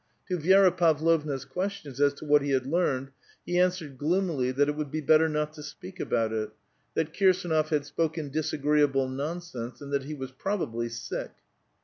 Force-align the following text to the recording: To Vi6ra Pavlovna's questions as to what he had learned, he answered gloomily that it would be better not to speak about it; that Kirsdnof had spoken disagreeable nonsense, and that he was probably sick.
To 0.29 0.35
Vi6ra 0.39 0.75
Pavlovna's 0.75 1.45
questions 1.45 2.01
as 2.01 2.15
to 2.15 2.25
what 2.25 2.41
he 2.41 2.49
had 2.49 2.65
learned, 2.65 3.11
he 3.45 3.59
answered 3.59 3.99
gloomily 3.99 4.49
that 4.51 4.67
it 4.67 4.71
would 4.75 4.89
be 4.89 4.99
better 4.99 5.29
not 5.29 5.53
to 5.53 5.61
speak 5.61 5.99
about 5.99 6.33
it; 6.33 6.49
that 6.95 7.13
Kirsdnof 7.13 7.67
had 7.69 7.85
spoken 7.85 8.29
disagreeable 8.31 9.07
nonsense, 9.07 9.79
and 9.79 9.93
that 9.93 10.05
he 10.05 10.15
was 10.15 10.31
probably 10.31 10.89
sick. 10.89 11.33